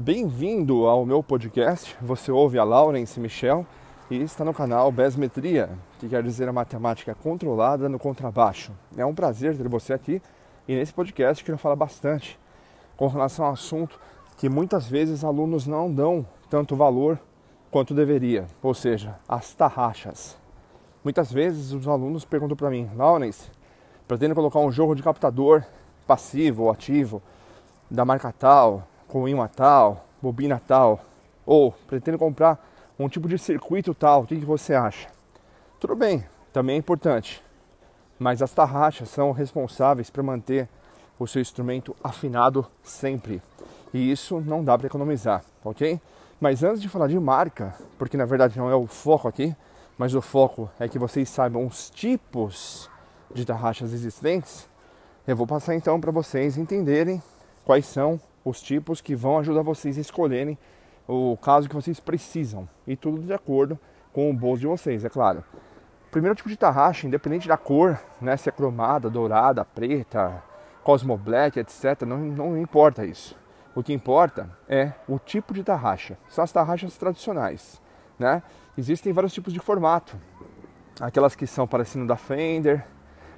[0.00, 1.96] Bem-vindo ao meu podcast.
[2.00, 3.66] Você ouve a Laurence Michel
[4.08, 8.70] e está no canal Besmetria, que quer dizer a matemática controlada no contrabaixo.
[8.96, 10.22] É um prazer ter você aqui
[10.68, 12.38] e nesse podcast quero falar bastante
[12.96, 13.98] com relação ao assunto
[14.36, 17.18] que muitas vezes alunos não dão tanto valor
[17.68, 20.38] quanto deveria, ou seja, as tarraxas.
[21.02, 23.50] Muitas vezes os alunos perguntam para mim, Laurence,
[24.06, 25.64] pretendo colocar um jogo de captador
[26.06, 27.20] passivo ou ativo
[27.90, 31.00] da marca tal, com imã tal, bobina tal,
[31.44, 32.64] ou pretendo comprar
[32.98, 35.08] um tipo de circuito tal, o que, que você acha?
[35.80, 37.42] Tudo bem, também é importante,
[38.18, 40.68] mas as tarraxas são responsáveis para manter
[41.18, 43.42] o seu instrumento afinado sempre.
[43.92, 46.00] E isso não dá para economizar, ok?
[46.40, 49.56] Mas antes de falar de marca, porque na verdade não é o foco aqui,
[49.96, 52.88] mas o foco é que vocês saibam os tipos
[53.34, 54.68] de tarraxas existentes,
[55.26, 57.22] eu vou passar então para vocês entenderem
[57.64, 60.58] quais são os tipos que vão ajudar vocês a escolherem
[61.06, 63.78] o caso que vocês precisam e tudo de acordo
[64.12, 65.42] com o bolso de vocês, é claro.
[66.06, 70.42] O primeiro tipo de tarraxa, independente da cor, né, se é cromada, dourada, preta,
[70.82, 73.38] Cosmo Black, etc., não, não importa isso.
[73.74, 76.18] O que importa é o tipo de tarraxa.
[76.28, 77.80] São as tarraxas tradicionais,
[78.18, 78.42] né?
[78.76, 80.16] Existem vários tipos de formato.
[81.00, 82.84] Aquelas que são parecendo da Fender,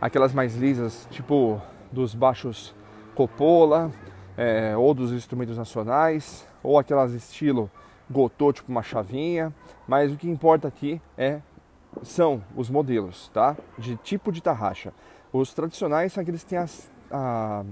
[0.00, 2.74] aquelas mais lisas, tipo dos baixos
[3.14, 3.90] Coppola,
[4.40, 7.70] é, ou dos instrumentos nacionais, ou aquelas estilo
[8.10, 9.54] Gotô, tipo uma chavinha.
[9.86, 11.42] Mas o que importa aqui é
[12.02, 13.54] são os modelos, tá?
[13.76, 14.94] De tipo de tarraxa.
[15.30, 17.64] Os tradicionais são aqueles que têm as, a,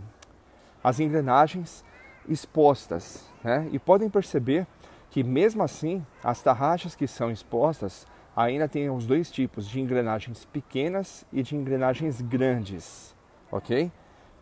[0.85, 1.83] as engrenagens
[2.29, 3.67] expostas, né?
[3.73, 4.67] E podem perceber
[5.11, 10.45] que mesmo assim as tarraxas que são expostas ainda têm os dois tipos de engrenagens
[10.45, 13.17] pequenas e de engrenagens grandes,
[13.51, 13.91] ok?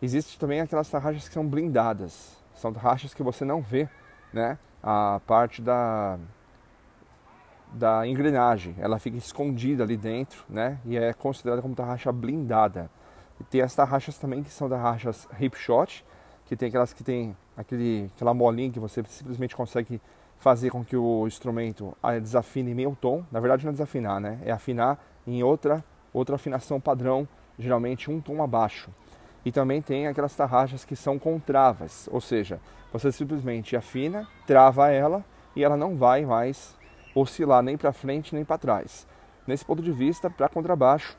[0.01, 3.89] Existem também aquelas tarraxas que são blindadas, são tarraxas que você não vê,
[4.31, 4.57] né?
[4.81, 6.19] A parte da
[7.73, 10.79] da engrenagem, ela fica escondida ali dentro, né?
[10.85, 12.89] E é considerada como tarraxa blindada.
[13.39, 16.05] E tem as tarraxas também que são tarraxas hip shot,
[16.45, 20.01] que tem aquelas que tem aquele, aquela molinha que você simplesmente consegue
[20.37, 23.23] fazer com que o instrumento ah, desafine meio tom.
[23.31, 24.39] Na verdade não é desafinar, né?
[24.45, 25.83] É afinar em outra
[26.13, 27.27] outra afinação padrão,
[27.59, 28.89] geralmente um tom abaixo.
[29.47, 32.59] E também tem aquelas tarraxas que são com travas, ou seja,
[32.91, 35.23] você simplesmente afina, trava ela
[35.55, 36.77] e ela não vai mais
[37.15, 39.07] oscilar nem para frente nem para trás.
[39.47, 41.17] Nesse ponto de vista, para contrabaixo,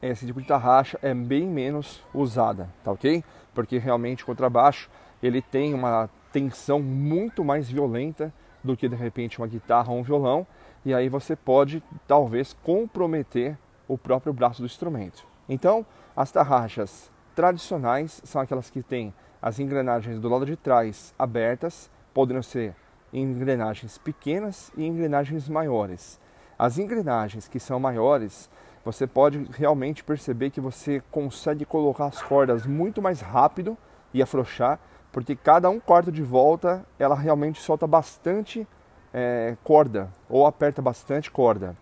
[0.00, 3.22] esse tipo de tarraxa é bem menos usada, tá ok?
[3.52, 4.88] Porque realmente o contrabaixo
[5.22, 8.32] ele tem uma tensão muito mais violenta
[8.64, 10.46] do que de repente uma guitarra ou um violão,
[10.86, 15.26] e aí você pode talvez comprometer o próprio braço do instrumento.
[15.46, 15.84] Então,
[16.16, 22.42] as tarraxas tradicionais são aquelas que têm as engrenagens do lado de trás abertas, podendo
[22.42, 22.74] ser
[23.12, 26.18] engrenagens pequenas e engrenagens maiores.
[26.58, 28.50] As engrenagens que são maiores
[28.86, 33.76] você pode realmente perceber que você consegue colocar as cordas muito mais rápido
[34.14, 34.78] e afrouxar,
[35.10, 38.66] porque cada um quarto de volta ela realmente solta bastante
[39.12, 41.74] é, corda ou aperta bastante corda.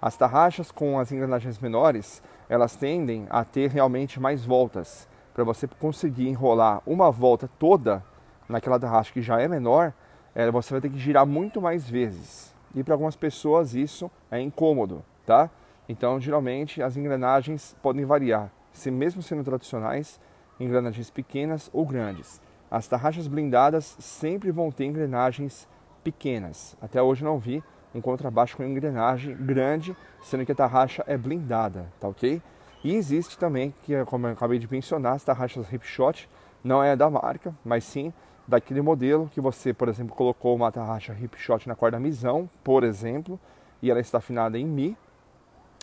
[0.00, 5.08] As tarraxas com as engrenagens menores, elas tendem a ter realmente mais voltas.
[5.32, 8.04] Para você conseguir enrolar uma volta toda
[8.46, 9.94] naquela tarraxa que já é menor,
[10.34, 12.54] é, você vai ter que girar muito mais vezes.
[12.74, 15.48] E para algumas pessoas isso é incômodo, tá?
[15.88, 20.20] Então, geralmente, as engrenagens podem variar, se mesmo sendo tradicionais,
[20.60, 22.38] engrenagens pequenas ou grandes.
[22.70, 25.66] As tarraxas blindadas sempre vão ter engrenagens
[26.04, 26.76] pequenas.
[26.82, 27.64] Até hoje não vi
[27.94, 32.40] um contrabaixo com engrenagem grande, sendo que a tarraxa é blindada, tá ok?
[32.84, 36.28] E existe também, que é como eu acabei de mencionar, as tarraxas Ripshot,
[36.64, 38.12] não é da marca, mas sim
[38.46, 43.38] daquele modelo que você, por exemplo, colocou uma tarraxa Ripshot na corda misão, por exemplo,
[43.80, 44.96] e ela está afinada em Mi,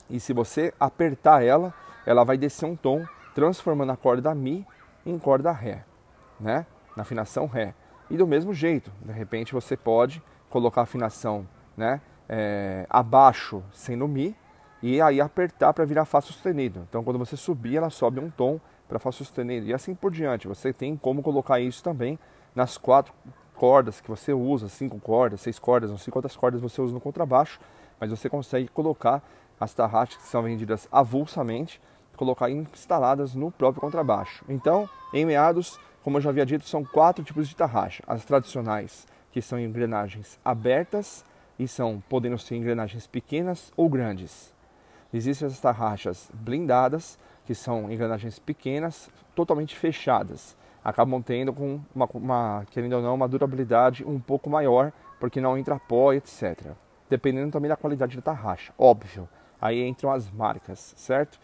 [0.10, 1.74] e se você apertar ela,
[2.06, 3.06] ela vai descer um tom,
[3.36, 4.66] transformando a corda Mi
[5.06, 5.86] em corda Ré,
[6.40, 6.66] né?
[6.96, 7.76] Na afinação Ré.
[8.10, 11.48] E do mesmo jeito, de repente você pode colocar a afinação
[11.80, 14.36] né, é, abaixo sendo Mi
[14.84, 16.86] e aí apertar para virar Fá sustenido.
[16.90, 20.48] Então quando você subir, ela sobe um tom para Fá sustenido e assim por diante.
[20.48, 22.20] Você tem como colocar isso também
[22.54, 23.14] nas quatro
[23.56, 27.00] cordas que você usa, cinco cordas, seis cordas, não sei quantas cordas você usa no
[27.00, 27.60] contrabaixo,
[28.00, 29.24] mas você consegue colocar
[29.60, 31.82] as tarraxas que são vendidas avulsamente,
[32.16, 34.44] colocar instaladas no próprio contrabaixo.
[34.48, 38.04] Então, em meados, como eu já havia dito, são quatro tipos de tarraxa.
[38.08, 41.26] As tradicionais, que são engrenagens abertas
[41.60, 44.54] e são podendo ser engrenagens pequenas ou grandes.
[45.14, 50.56] Existem as tarraxas blindadas, que são engrenagens pequenas, totalmente fechadas.
[50.82, 55.58] acabam tendo com uma, uma, querendo ou não, uma durabilidade um pouco maior, porque não
[55.58, 56.72] entra pó, etc.
[57.10, 59.28] Dependendo também da qualidade da tarraxa, óbvio.
[59.60, 61.40] Aí entram as marcas, certo?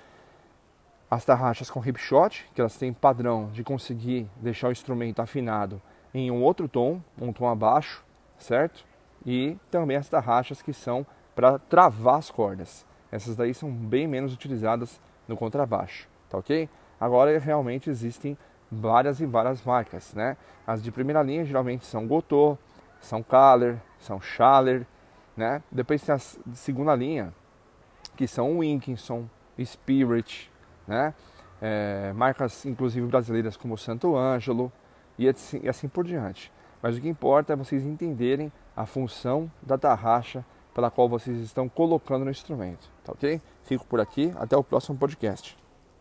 [1.12, 5.82] As tarraxas com ripshot, que elas têm padrão de conseguir deixar o instrumento afinado
[6.14, 8.04] em um outro tom, um tom abaixo,
[8.38, 8.86] certo?
[9.26, 11.06] E também as tarraxas que são
[11.36, 12.86] para travar as cordas.
[13.12, 16.70] Essas daí são bem menos utilizadas no contrabaixo, tá ok?
[17.00, 18.38] Agora realmente existem
[18.72, 20.38] várias e várias marcas, né?
[20.66, 22.58] As de primeira linha geralmente são Gotô,
[23.00, 24.86] são Kahler, são Schaller,
[25.36, 25.62] né?
[25.72, 27.34] Depois tem as de segunda linha,
[28.16, 29.30] que são Winkinson,
[29.64, 30.52] Spirit,
[30.88, 31.14] né?
[31.62, 34.72] É, marcas inclusive brasileiras como Santo Ângelo
[35.18, 36.52] e assim, e assim por diante.
[36.86, 41.68] Mas o que importa é vocês entenderem a função da tarraxa pela qual vocês estão
[41.68, 43.42] colocando no instrumento, tá ok?
[43.64, 45.58] Fico por aqui, até o próximo podcast.